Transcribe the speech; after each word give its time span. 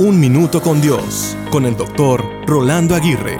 Un 0.00 0.18
Minuto 0.18 0.62
con 0.62 0.80
Dios, 0.80 1.36
con 1.50 1.66
el 1.66 1.76
doctor 1.76 2.24
Rolando 2.46 2.94
Aguirre. 2.94 3.36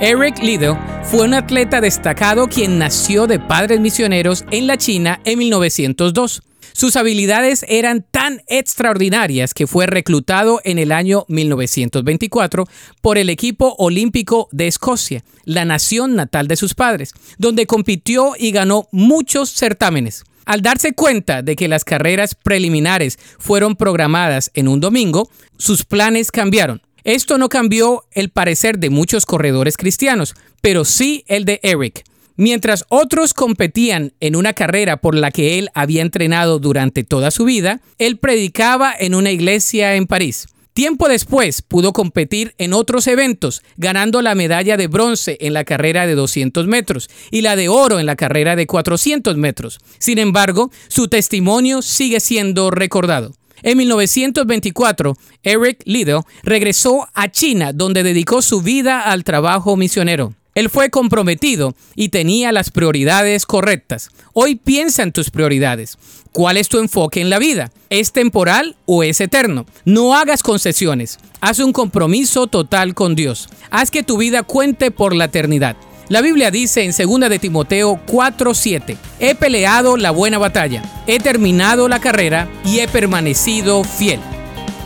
Eric 0.00 0.38
Liddell 0.40 0.76
fue 1.02 1.24
un 1.24 1.34
atleta 1.34 1.80
destacado 1.80 2.46
quien 2.46 2.78
nació 2.78 3.26
de 3.26 3.40
padres 3.40 3.80
misioneros 3.80 4.44
en 4.52 4.68
la 4.68 4.78
China 4.78 5.20
en 5.24 5.40
1902. 5.40 6.42
Sus 6.72 6.94
habilidades 6.94 7.64
eran 7.66 8.06
tan 8.08 8.42
extraordinarias 8.46 9.54
que 9.54 9.66
fue 9.66 9.86
reclutado 9.86 10.60
en 10.62 10.78
el 10.78 10.92
año 10.92 11.24
1924 11.26 12.68
por 13.00 13.18
el 13.18 13.28
equipo 13.28 13.74
olímpico 13.76 14.48
de 14.52 14.68
Escocia, 14.68 15.24
la 15.44 15.64
nación 15.64 16.14
natal 16.14 16.46
de 16.46 16.54
sus 16.54 16.74
padres, 16.74 17.12
donde 17.38 17.66
compitió 17.66 18.34
y 18.38 18.52
ganó 18.52 18.86
muchos 18.92 19.50
certámenes. 19.50 20.22
Al 20.44 20.62
darse 20.62 20.92
cuenta 20.92 21.42
de 21.42 21.56
que 21.56 21.68
las 21.68 21.84
carreras 21.84 22.34
preliminares 22.34 23.18
fueron 23.38 23.76
programadas 23.76 24.50
en 24.54 24.68
un 24.68 24.80
domingo, 24.80 25.30
sus 25.56 25.84
planes 25.84 26.32
cambiaron. 26.32 26.82
Esto 27.04 27.38
no 27.38 27.48
cambió 27.48 28.04
el 28.12 28.30
parecer 28.30 28.78
de 28.78 28.90
muchos 28.90 29.26
corredores 29.26 29.76
cristianos, 29.76 30.34
pero 30.60 30.84
sí 30.84 31.24
el 31.26 31.44
de 31.44 31.60
Eric. 31.62 32.04
Mientras 32.36 32.84
otros 32.88 33.34
competían 33.34 34.14
en 34.20 34.36
una 34.36 34.52
carrera 34.52 34.96
por 34.96 35.14
la 35.14 35.30
que 35.30 35.58
él 35.58 35.68
había 35.74 36.02
entrenado 36.02 36.58
durante 36.58 37.04
toda 37.04 37.30
su 37.30 37.44
vida, 37.44 37.80
él 37.98 38.18
predicaba 38.18 38.94
en 38.98 39.14
una 39.14 39.30
iglesia 39.30 39.96
en 39.96 40.06
París. 40.06 40.46
Tiempo 40.74 41.06
después 41.06 41.60
pudo 41.60 41.92
competir 41.92 42.54
en 42.56 42.72
otros 42.72 43.06
eventos, 43.06 43.62
ganando 43.76 44.22
la 44.22 44.34
medalla 44.34 44.78
de 44.78 44.86
bronce 44.86 45.36
en 45.40 45.52
la 45.52 45.64
carrera 45.64 46.06
de 46.06 46.14
200 46.14 46.66
metros 46.66 47.10
y 47.30 47.42
la 47.42 47.56
de 47.56 47.68
oro 47.68 47.98
en 48.00 48.06
la 48.06 48.16
carrera 48.16 48.56
de 48.56 48.66
400 48.66 49.36
metros. 49.36 49.80
Sin 49.98 50.18
embargo, 50.18 50.70
su 50.88 51.08
testimonio 51.08 51.82
sigue 51.82 52.20
siendo 52.20 52.70
recordado. 52.70 53.34
En 53.62 53.76
1924, 53.76 55.14
Eric 55.42 55.82
Liddell 55.84 56.22
regresó 56.42 57.06
a 57.12 57.30
China, 57.30 57.74
donde 57.74 58.02
dedicó 58.02 58.40
su 58.40 58.62
vida 58.62 59.02
al 59.02 59.24
trabajo 59.24 59.76
misionero. 59.76 60.34
Él 60.54 60.68
fue 60.68 60.90
comprometido 60.90 61.74
y 61.94 62.10
tenía 62.10 62.52
las 62.52 62.70
prioridades 62.70 63.46
correctas. 63.46 64.10
Hoy 64.34 64.56
piensa 64.56 65.02
en 65.02 65.12
tus 65.12 65.30
prioridades. 65.30 65.96
¿Cuál 66.30 66.58
es 66.58 66.68
tu 66.68 66.78
enfoque 66.78 67.20
en 67.20 67.30
la 67.30 67.38
vida? 67.38 67.70
¿Es 67.88 68.12
temporal 68.12 68.76
o 68.84 69.02
es 69.02 69.20
eterno? 69.20 69.64
No 69.84 70.14
hagas 70.14 70.42
concesiones. 70.42 71.18
Haz 71.40 71.58
un 71.58 71.72
compromiso 71.72 72.48
total 72.48 72.94
con 72.94 73.14
Dios. 73.14 73.48
Haz 73.70 73.90
que 73.90 74.02
tu 74.02 74.18
vida 74.18 74.42
cuente 74.42 74.90
por 74.90 75.14
la 75.14 75.26
eternidad. 75.26 75.76
La 76.08 76.20
Biblia 76.20 76.50
dice 76.50 76.84
en 76.84 76.90
2 76.90 77.30
de 77.30 77.38
Timoteo 77.38 77.98
4:7, 78.06 78.98
he 79.18 79.34
peleado 79.34 79.96
la 79.96 80.10
buena 80.10 80.36
batalla, 80.36 80.82
he 81.06 81.18
terminado 81.18 81.88
la 81.88 82.00
carrera 82.00 82.50
y 82.66 82.80
he 82.80 82.88
permanecido 82.88 83.82
fiel. 83.84 84.20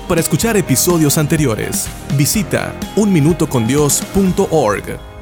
Para 0.09 0.20
escuchar 0.20 0.56
episodios 0.56 1.19
anteriores, 1.19 1.89
visita 2.17 2.72
unminutocondios.org. 2.94 5.16